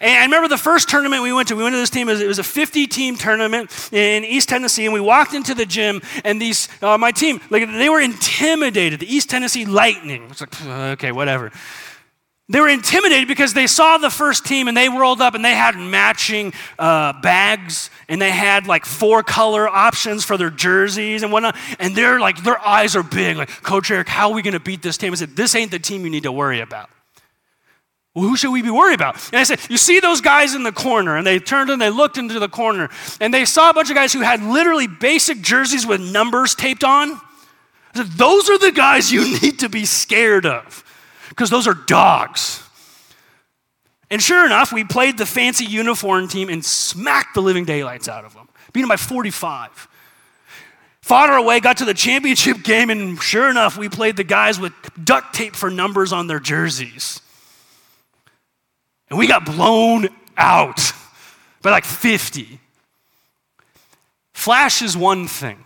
[0.00, 2.26] And I remember the first tournament we went to, we went to this team, it
[2.26, 6.40] was a 50 team tournament in East Tennessee, and we walked into the gym, and
[6.40, 9.00] these, uh, my team, like, they were intimidated.
[9.00, 10.26] The East Tennessee Lightning.
[10.30, 11.52] It's like, okay, whatever.
[12.50, 15.54] They were intimidated because they saw the first team and they rolled up and they
[15.54, 21.32] had matching uh, bags and they had like four color options for their jerseys and
[21.32, 21.56] whatnot.
[21.78, 24.60] And they're like, their eyes are big, like, Coach Eric, how are we going to
[24.60, 25.12] beat this team?
[25.12, 26.90] I said, This ain't the team you need to worry about.
[28.16, 29.24] Well, who should we be worried about?
[29.28, 31.16] And I said, You see those guys in the corner?
[31.16, 33.94] And they turned and they looked into the corner and they saw a bunch of
[33.94, 37.12] guys who had literally basic jerseys with numbers taped on.
[37.12, 40.84] I said, Those are the guys you need to be scared of
[41.30, 42.62] because those are dogs.
[44.10, 48.24] And sure enough, we played the fancy uniform team and smacked the living daylights out
[48.24, 49.88] of them, beat them by 45.
[51.00, 54.60] Fought our way, got to the championship game, and sure enough, we played the guys
[54.60, 57.20] with duct tape for numbers on their jerseys.
[59.08, 60.92] And we got blown out
[61.62, 62.60] by like 50.
[64.34, 65.64] Flash is one thing.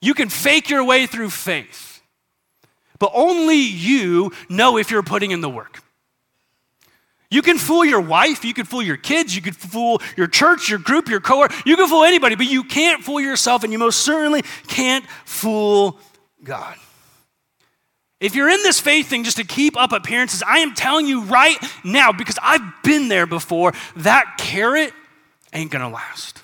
[0.00, 1.97] You can fake your way through faith.
[2.98, 5.82] But only you know if you're putting in the work.
[7.30, 10.70] You can fool your wife, you can fool your kids, you can fool your church,
[10.70, 13.78] your group, your cohort, you can fool anybody, but you can't fool yourself, and you
[13.78, 16.00] most certainly can't fool
[16.42, 16.76] God.
[18.18, 21.22] If you're in this faith thing just to keep up appearances, I am telling you
[21.24, 24.92] right now, because I've been there before, that carrot
[25.52, 26.42] ain't gonna last.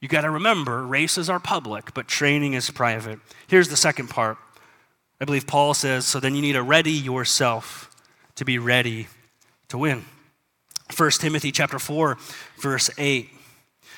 [0.00, 3.18] You gotta remember, races are public, but training is private.
[3.48, 4.38] Here's the second part
[5.20, 7.90] I believe Paul says, so then you need to ready yourself
[8.36, 9.08] to be ready
[9.68, 10.04] to win.
[10.96, 12.16] 1 Timothy chapter 4,
[12.58, 13.28] verse 8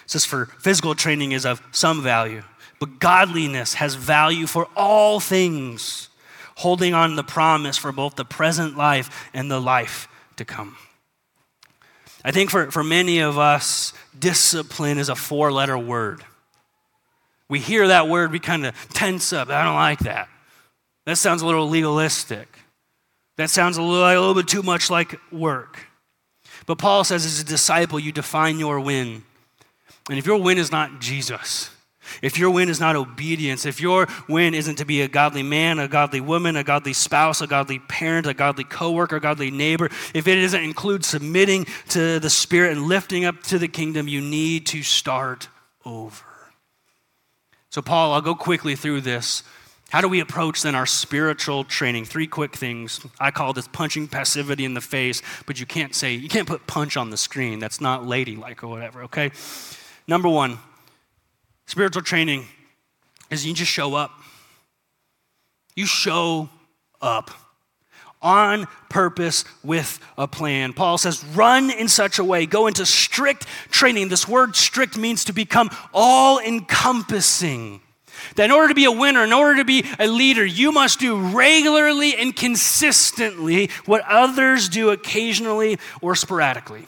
[0.06, 2.42] says, For physical training is of some value,
[2.80, 6.08] but godliness has value for all things,
[6.56, 10.76] holding on the promise for both the present life and the life to come.
[12.24, 16.24] I think for, for many of us, discipline is a four letter word.
[17.48, 19.50] We hear that word, we kind of tense up.
[19.50, 20.28] I don't like that.
[21.04, 22.48] That sounds a little legalistic.
[23.36, 25.78] That sounds a little, a little bit too much like work.
[26.66, 29.24] But Paul says, as a disciple, you define your win.
[30.08, 31.70] And if your win is not Jesus,
[32.20, 35.78] if your win is not obedience, if your win isn't to be a godly man,
[35.78, 39.86] a godly woman, a godly spouse, a godly parent, a godly coworker, a godly neighbor,
[40.12, 44.20] if it doesn't include submitting to the Spirit and lifting up to the kingdom, you
[44.20, 45.48] need to start
[45.84, 46.24] over.
[47.70, 49.42] So, Paul, I'll go quickly through this.
[49.92, 52.07] How do we approach then our spiritual training?
[52.07, 52.98] Three quick things.
[53.20, 56.66] I call this punching passivity in the face, but you can't say, you can't put
[56.66, 57.59] punch on the screen.
[57.59, 59.33] That's not ladylike or whatever, okay?
[60.09, 60.57] Number one,
[61.66, 62.46] spiritual training
[63.31, 64.12] is you just show up.
[65.76, 66.48] You show
[67.02, 67.31] up
[68.22, 70.72] on purpose with a plan.
[70.72, 74.09] Paul says, run in such a way, go into strict training.
[74.09, 77.81] This word strict means to become all encompassing
[78.36, 81.00] That in order to be a winner, in order to be a leader, you must
[81.00, 86.84] do regularly and consistently what others do occasionally or sporadically.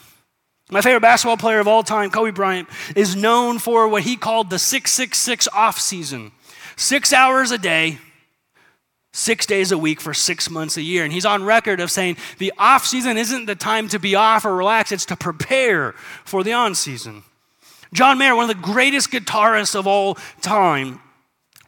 [0.71, 4.51] My favorite basketball player of all time, Kobe Bryant, is known for what he called
[4.51, 6.33] the 666 off season.
[6.77, 7.99] Six hours a day,
[9.13, 11.05] six days a week for six months a year.
[11.05, 14.45] And he's on record of saying the off season isn't the time to be off
[14.45, 15.93] or relax, it's to prepare
[16.25, 17.23] for the on season.
[17.93, 21.01] John Mayer, one of the greatest guitarists of all time,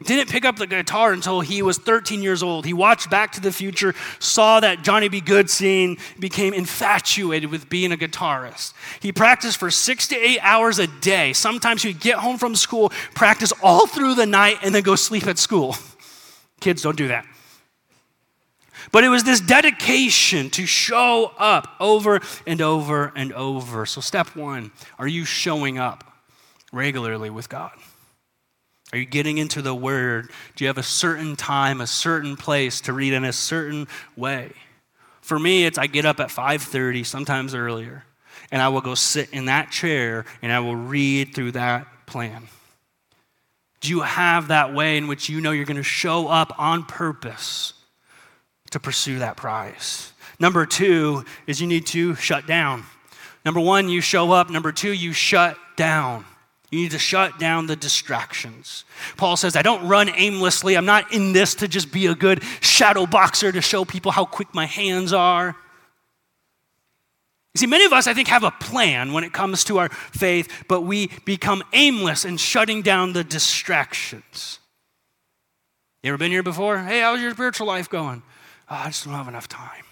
[0.04, 2.66] didn't pick up the guitar until he was 13 years old.
[2.66, 5.22] He watched Back to the Future, saw that Johnny B.
[5.22, 8.74] Goode scene, became infatuated with being a guitarist.
[9.00, 11.32] He practiced for six to eight hours a day.
[11.32, 15.26] Sometimes he'd get home from school, practice all through the night, and then go sleep
[15.26, 15.74] at school.
[16.61, 17.26] Kids don't do that.
[18.92, 23.87] But it was this dedication to show up over and over and over.
[23.87, 26.04] So, step one are you showing up
[26.72, 27.72] regularly with God?
[28.92, 30.31] Are you getting into the Word?
[30.55, 34.53] Do you have a certain time, a certain place to read in a certain way?
[35.20, 38.05] For me, it's I get up at 5:30, sometimes earlier,
[38.53, 42.49] and I will go sit in that chair and I will read through that plan.
[43.81, 46.85] Do you have that way in which you know you're going to show up on
[46.85, 47.75] purpose
[48.70, 50.12] to pursue that prize?
[50.38, 52.85] Number two is you need to shut down.
[53.44, 54.51] Number one, you show up.
[54.51, 56.25] Number two, you shut down.
[56.70, 58.85] You need to shut down the distractions.
[59.16, 60.76] Paul says, I don't run aimlessly.
[60.76, 64.24] I'm not in this to just be a good shadow boxer to show people how
[64.24, 65.55] quick my hands are.
[67.55, 69.88] You see, many of us, I think, have a plan when it comes to our
[69.88, 74.59] faith, but we become aimless in shutting down the distractions.
[76.02, 76.79] You ever been here before?
[76.79, 78.22] Hey, how's your spiritual life going?
[78.68, 79.85] Oh, I just don't have enough time.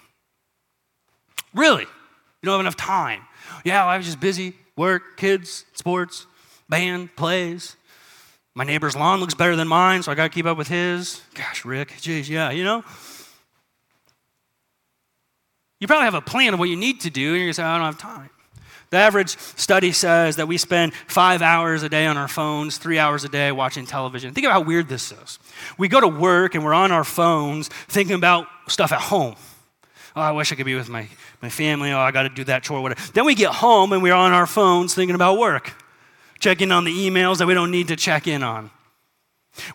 [1.54, 1.82] Really?
[1.82, 3.22] You don't have enough time?
[3.64, 6.26] Yeah, I was just busy, work, kids, sports
[6.68, 7.76] band plays.
[8.54, 11.20] My neighbor's lawn looks better than mine, so I got to keep up with his.
[11.34, 12.84] Gosh, Rick, geez, yeah, you know?
[15.80, 17.54] You probably have a plan of what you need to do, and you're going to
[17.54, 18.30] say, I don't have time.
[18.90, 22.96] The average study says that we spend five hours a day on our phones, three
[22.96, 24.32] hours a day watching television.
[24.32, 25.40] Think about how weird this is.
[25.76, 29.34] We go to work and we're on our phones thinking about stuff at home.
[30.14, 31.08] Oh, I wish I could be with my,
[31.42, 31.90] my family.
[31.90, 33.00] Oh, I got to do that chore, whatever.
[33.12, 35.74] Then we get home and we're on our phones thinking about work
[36.44, 38.70] checking on the emails that we don't need to check in on.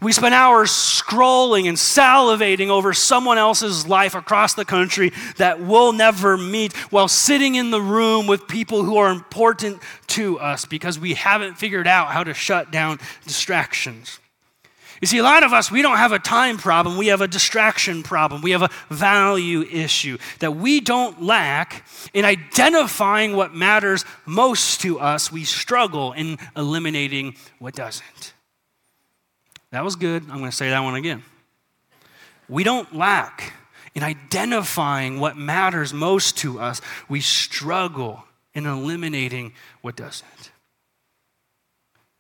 [0.03, 5.93] We spend hours scrolling and salivating over someone else's life across the country that we'll
[5.93, 10.99] never meet while sitting in the room with people who are important to us because
[10.99, 14.19] we haven't figured out how to shut down distractions.
[15.01, 17.27] You see, a lot of us, we don't have a time problem, we have a
[17.27, 24.03] distraction problem, we have a value issue that we don't lack in identifying what matters
[24.25, 25.31] most to us.
[25.31, 28.33] We struggle in eliminating what doesn't.
[29.71, 30.23] That was good.
[30.23, 31.23] I'm going to say that one again.
[32.49, 33.53] We don't lack
[33.95, 40.51] in identifying what matters most to us, we struggle in eliminating what doesn't.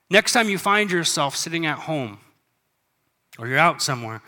[0.09, 2.19] Next time you find yourself sitting at home,
[3.39, 4.21] or you're out somewhere,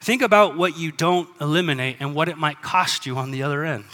[0.00, 3.64] think about what you don't eliminate and what it might cost you on the other
[3.64, 3.84] end.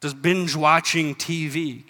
[0.00, 1.84] Does binge watching TV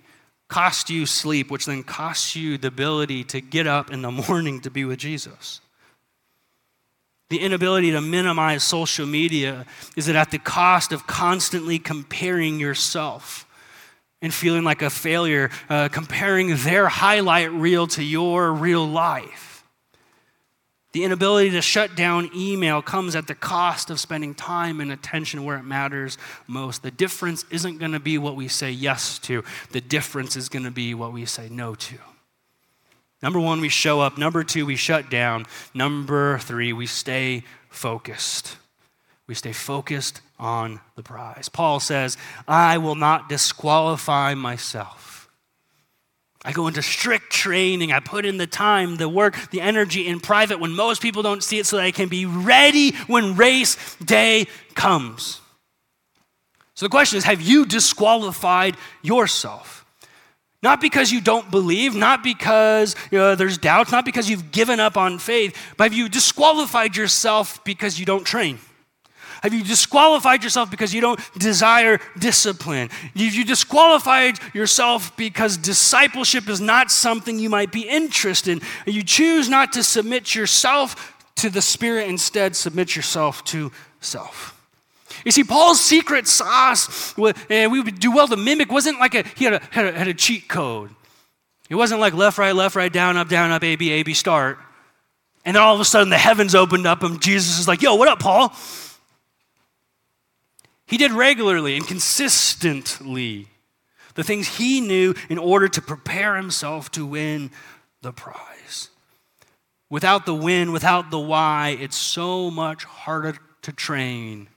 [0.48, 4.60] cost you sleep, which then costs you the ability to get up in the morning
[4.60, 5.60] to be with Jesus?
[7.30, 9.64] The inability to minimize social media
[9.96, 13.46] is it at the cost of constantly comparing yourself
[14.20, 19.51] and feeling like a failure, uh, comparing their highlight reel to your real life.
[20.92, 25.44] The inability to shut down email comes at the cost of spending time and attention
[25.44, 26.82] where it matters most.
[26.82, 30.64] The difference isn't going to be what we say yes to, the difference is going
[30.64, 31.96] to be what we say no to.
[33.22, 34.18] Number one, we show up.
[34.18, 35.46] Number two, we shut down.
[35.72, 38.56] Number three, we stay focused.
[39.28, 41.48] We stay focused on the prize.
[41.48, 42.16] Paul says,
[42.48, 45.11] I will not disqualify myself.
[46.44, 47.92] I go into strict training.
[47.92, 51.42] I put in the time, the work, the energy in private when most people don't
[51.42, 55.40] see it so that I can be ready when race day comes.
[56.74, 59.84] So the question is have you disqualified yourself?
[60.62, 64.78] Not because you don't believe, not because you know, there's doubts, not because you've given
[64.78, 68.58] up on faith, but have you disqualified yourself because you don't train?
[69.42, 72.90] Have you disqualified yourself because you don't desire discipline?
[72.90, 78.92] Have you disqualified yourself because discipleship is not something you might be interested in?
[78.92, 84.58] You choose not to submit yourself to the Spirit, instead, submit yourself to self.
[85.24, 87.14] You see, Paul's secret sauce,
[87.50, 89.92] and we would do well to mimic, wasn't like a, he had a, had a,
[89.98, 90.90] had a cheat code.
[91.68, 94.14] It wasn't like left, right, left, right, down, up, down, up, A, B, A, B,
[94.14, 94.58] start.
[95.44, 97.96] And then all of a sudden the heavens opened up and Jesus is like, yo,
[97.96, 98.54] what up, Paul?
[100.92, 103.46] He did regularly and consistently
[104.12, 107.50] the things he knew in order to prepare himself to win
[108.02, 108.90] the prize.
[109.88, 114.48] Without the win, without the why, it's so much harder to train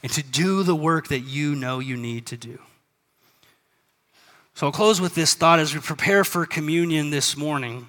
[0.00, 2.60] and to do the work that you know you need to do.
[4.54, 7.88] So I'll close with this thought as we prepare for communion this morning.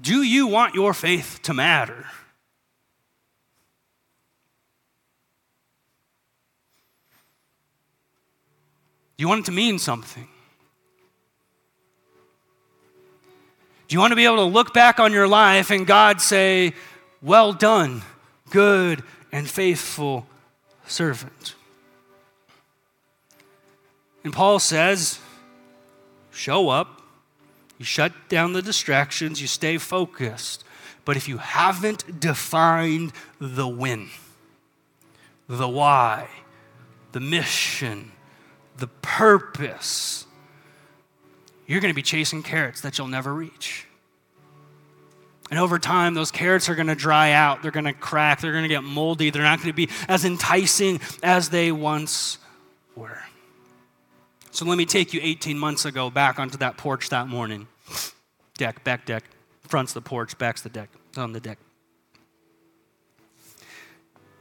[0.00, 2.06] Do you want your faith to matter?
[9.16, 10.28] Do you want it to mean something?
[13.88, 16.74] Do you want to be able to look back on your life and God say,
[17.22, 18.02] Well done,
[18.50, 20.26] good and faithful
[20.86, 21.54] servant?
[24.24, 25.20] And Paul says,
[26.32, 27.00] Show up,
[27.78, 30.64] you shut down the distractions, you stay focused.
[31.04, 34.08] But if you haven't defined the win,
[35.48, 36.28] the why,
[37.12, 38.10] the mission,
[38.78, 40.26] the purpose,
[41.66, 43.86] you're going to be chasing carrots that you'll never reach.
[45.50, 47.62] And over time, those carrots are going to dry out.
[47.62, 48.40] They're going to crack.
[48.40, 49.30] They're going to get moldy.
[49.30, 52.38] They're not going to be as enticing as they once
[52.96, 53.20] were.
[54.50, 57.68] So let me take you 18 months ago back onto that porch that morning.
[58.58, 59.24] Deck, back deck.
[59.62, 60.88] Front's the porch, back's the deck.
[61.16, 61.58] On the deck.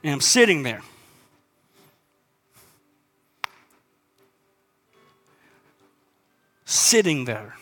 [0.03, 0.81] And I'm sitting there.
[6.65, 7.55] Sitting there.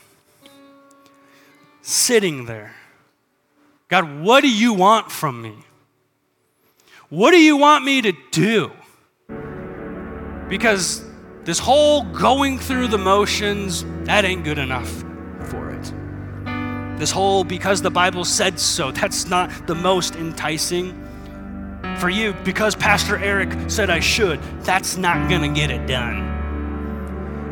[1.82, 2.74] Sitting there.
[3.89, 5.56] God, what do you want from me?
[7.10, 8.72] What do you want me to do?
[10.49, 11.06] Because
[11.43, 14.89] this whole going through the motions, that ain't good enough
[15.45, 15.93] for it.
[16.97, 20.99] This whole because the Bible said so, that's not the most enticing.
[21.99, 26.33] For you, because Pastor Eric said I should, that's not gonna get it done.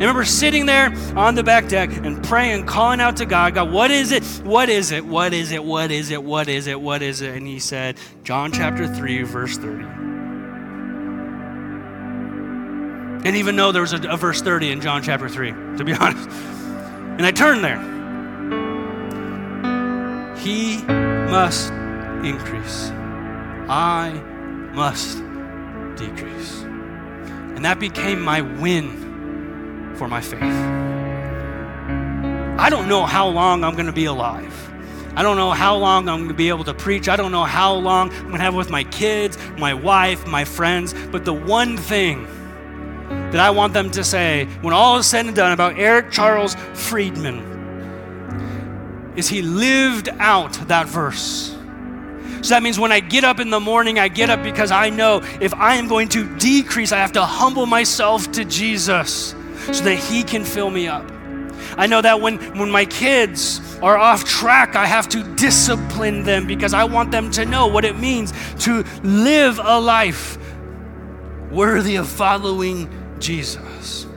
[0.02, 3.92] Remember sitting there on the back deck and praying, calling out to God, God, what
[3.92, 4.24] is it?
[4.44, 5.06] What is it?
[5.06, 5.64] What is it?
[5.64, 6.24] What is it?
[6.24, 6.82] What is it?
[6.82, 7.36] What is it?
[7.36, 9.84] And he said, John chapter 3, verse 30.
[13.28, 15.94] And even though there was a, a verse 30 in John chapter 3, to be
[16.00, 16.28] honest.
[16.28, 17.80] And I turned there.
[20.38, 21.70] He must
[22.26, 22.90] increase.
[23.70, 24.20] I
[24.74, 25.20] must
[25.96, 26.64] decrease.
[26.64, 29.11] And that became my win
[29.96, 30.42] for my faith.
[32.62, 34.72] I don't know how long I'm going to be alive.
[35.16, 37.10] I don't know how long I'm going to be able to preach.
[37.10, 40.46] I don't know how long I'm going to have with my kids, my wife, my
[40.46, 40.94] friends.
[41.12, 42.28] But the one thing
[43.10, 46.56] that I want them to say when all is said and done about Eric Charles
[46.74, 47.50] Friedman
[49.16, 51.56] is he lived out that verse.
[52.42, 54.90] So that means when I get up in the morning, I get up because I
[54.90, 59.36] know if I am going to decrease, I have to humble myself to Jesus
[59.72, 61.10] so that He can fill me up.
[61.78, 66.48] I know that when, when my kids are off track, I have to discipline them
[66.48, 68.34] because I want them to know what it means
[68.66, 70.38] to live a life
[71.52, 72.90] worthy of following
[73.20, 74.08] Jesus.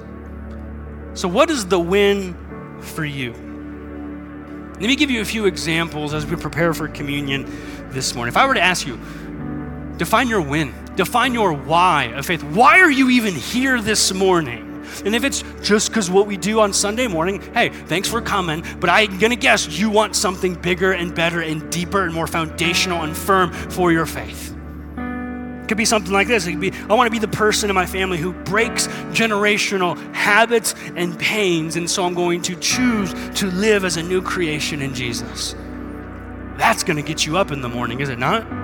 [1.15, 3.33] So, what is the win for you?
[3.33, 7.47] Let me give you a few examples as we prepare for communion
[7.91, 8.33] this morning.
[8.33, 8.99] If I were to ask you,
[9.97, 12.43] define your win, define your why of faith.
[12.43, 14.74] Why are you even here this morning?
[15.05, 18.65] And if it's just because what we do on Sunday morning, hey, thanks for coming,
[18.81, 22.27] but I'm going to guess you want something bigger and better and deeper and more
[22.27, 24.55] foundational and firm for your faith.
[24.97, 26.47] It could be something like this.
[26.47, 29.97] It could be, I want to be the person in my family who breaks generational
[30.15, 34.83] habits and pains, and so I'm going to choose to live as a new creation
[34.83, 35.55] in Jesus.
[36.59, 38.64] That's going to get you up in the morning, is it not?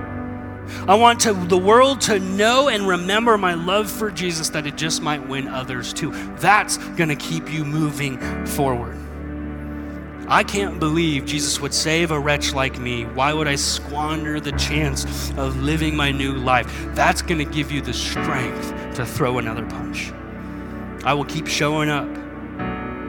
[0.87, 4.77] I want to, the world to know and remember my love for Jesus that it
[4.77, 6.13] just might win others too.
[6.37, 8.97] That's going to keep you moving forward.
[10.29, 13.05] I can't believe Jesus would save a wretch like me.
[13.05, 16.73] Why would I squander the chance of living my new life?
[16.95, 20.13] That's going to give you the strength to throw another punch.
[21.05, 22.07] I will keep showing up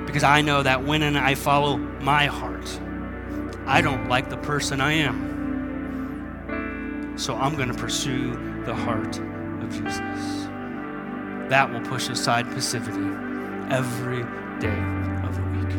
[0.07, 2.80] because I know that when I follow my heart,
[3.68, 5.30] I don't like the person I am.
[7.22, 8.32] So I'm going to pursue
[8.65, 10.47] the heart of Jesus.
[11.49, 12.97] That will push aside passivity
[13.69, 14.24] every
[14.59, 14.82] day
[15.24, 15.72] of the week.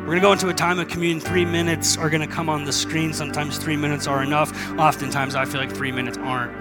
[0.00, 1.20] We're going to go into a time of communion.
[1.20, 3.14] Three minutes are going to come on the screen.
[3.14, 4.52] Sometimes three minutes are enough.
[4.78, 6.52] Oftentimes, I feel like three minutes aren't.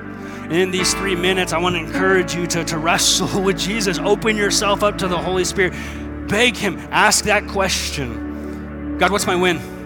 [0.43, 3.99] And in these three minutes, I want to encourage you to, to wrestle with Jesus.
[3.99, 5.73] Open yourself up to the Holy Spirit.
[6.29, 6.77] Beg Him.
[6.91, 9.80] Ask that question God, what's my win?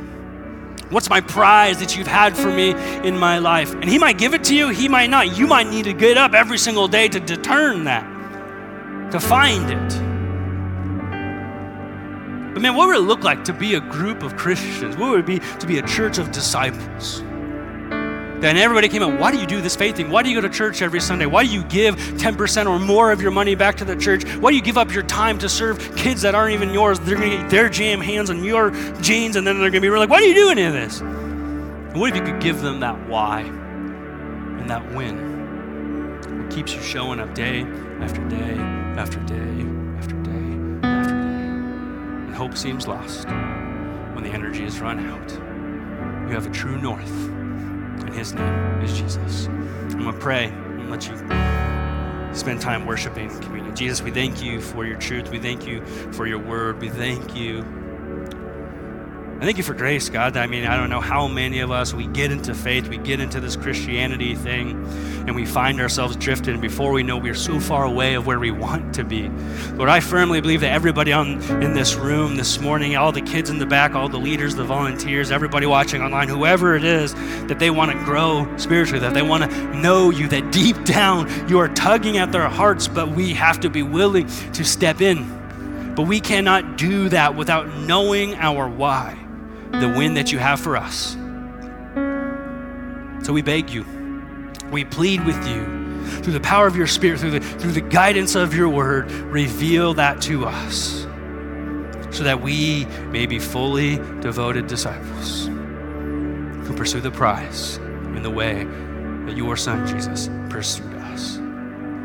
[0.90, 2.72] What's my prize that you've had for me
[3.08, 3.74] in my life?
[3.74, 5.38] And He might give it to you, He might not.
[5.38, 8.04] You might need to get up every single day to discern that,
[9.12, 10.16] to find it.
[12.54, 14.96] But man, what would it look like to be a group of Christians?
[14.96, 17.22] What would it be to be a church of disciples?
[18.40, 20.10] Then everybody came up, why do you do this faith thing?
[20.10, 21.26] Why do you go to church every Sunday?
[21.26, 24.26] Why do you give 10% or more of your money back to the church?
[24.38, 27.00] Why do you give up your time to serve kids that aren't even yours?
[27.00, 28.72] They're gonna get their jam hands on your
[29.02, 31.00] jeans and then they're gonna be like, why do you do any of this?
[31.00, 36.42] And what if you could give them that why and that win?
[36.42, 37.62] What keeps you showing up day
[38.02, 38.58] after day
[38.98, 39.46] after day
[39.98, 40.34] after day
[40.92, 41.32] after day?
[42.28, 45.32] And hope seems lost when the energy is run out.
[46.28, 47.35] You have a true north
[48.00, 49.48] and his name is Jesus.
[49.48, 51.16] I'm going to pray and let you
[52.36, 53.76] spend time worshiping communion.
[53.76, 55.30] Jesus, we thank you for your truth.
[55.30, 56.82] We thank you for your word.
[56.82, 57.66] We thank you
[59.38, 60.38] I thank you for grace, God.
[60.38, 63.20] I mean, I don't know how many of us we get into faith, we get
[63.20, 64.72] into this Christianity thing,
[65.28, 66.54] and we find ourselves drifting.
[66.54, 69.28] And before we know, we're so far away of where we want to be.
[69.74, 73.50] Lord, I firmly believe that everybody on in this room this morning, all the kids
[73.50, 77.14] in the back, all the leaders, the volunteers, everybody watching online, whoever it is,
[77.48, 81.30] that they want to grow spiritually, that they want to know you, that deep down
[81.50, 85.94] you are tugging at their hearts, but we have to be willing to step in.
[85.94, 89.25] But we cannot do that without knowing our why
[89.72, 91.14] the win that you have for us.
[93.26, 93.86] So we beg you,
[94.72, 95.86] we plead with you
[96.22, 99.96] through the power of your Spirit, through the, through the guidance of your word, reveal
[99.96, 101.06] that to us
[102.16, 108.64] so that we may be fully devoted disciples who pursue the prize in the way
[109.26, 111.38] that your Son, Jesus, pursued us.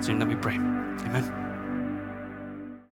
[0.09, 0.55] In that we pray.
[0.55, 1.40] Amen.